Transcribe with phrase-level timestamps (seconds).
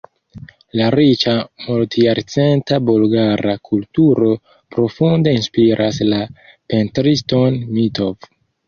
[0.79, 4.33] La riĉa multjarcenta bulgara kulturo
[4.77, 8.33] profunde inspiras la pentriston Mitov.